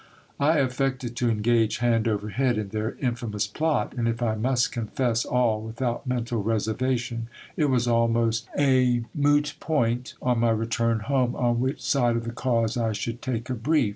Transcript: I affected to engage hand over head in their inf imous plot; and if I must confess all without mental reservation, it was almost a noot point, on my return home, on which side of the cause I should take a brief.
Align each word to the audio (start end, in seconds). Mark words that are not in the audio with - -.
I 0.39 0.57
affected 0.57 1.15
to 1.17 1.29
engage 1.29 1.77
hand 1.77 2.07
over 2.07 2.29
head 2.29 2.57
in 2.57 2.69
their 2.69 2.95
inf 2.97 3.21
imous 3.21 3.45
plot; 3.45 3.93
and 3.95 4.07
if 4.07 4.19
I 4.19 4.33
must 4.33 4.71
confess 4.71 5.25
all 5.25 5.61
without 5.61 6.07
mental 6.07 6.41
reservation, 6.41 7.27
it 7.55 7.65
was 7.65 7.87
almost 7.87 8.49
a 8.57 9.03
noot 9.13 9.53
point, 9.59 10.15
on 10.19 10.39
my 10.39 10.49
return 10.49 11.01
home, 11.01 11.35
on 11.35 11.59
which 11.61 11.83
side 11.83 12.15
of 12.15 12.23
the 12.23 12.31
cause 12.31 12.77
I 12.77 12.93
should 12.93 13.21
take 13.21 13.47
a 13.51 13.53
brief. 13.53 13.89